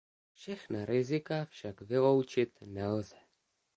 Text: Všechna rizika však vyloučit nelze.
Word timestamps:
Všechna 0.33 0.85
rizika 0.85 1.45
však 1.45 1.81
vyloučit 1.81 2.57
nelze. 2.65 3.15